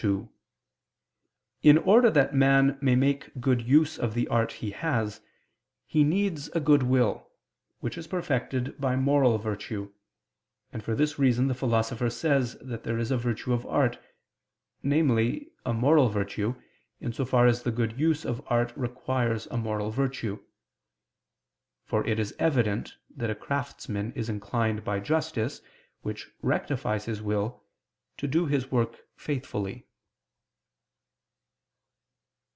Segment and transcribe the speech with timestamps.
[0.01, 0.29] 2:
[1.61, 5.21] In order that man may make good use of the art he has,
[5.85, 7.29] he needs a good will,
[7.81, 9.91] which is perfected by moral virtue;
[10.73, 13.99] and for this reason the Philosopher says that there is a virtue of art;
[14.81, 16.59] namely, a moral virtue,
[16.99, 20.43] in so far as the good use of art requires a moral virtue.
[21.85, 25.61] For it is evident that a craftsman is inclined by justice,
[26.01, 27.61] which rectifies his will,
[28.17, 29.85] to do his work faithfully.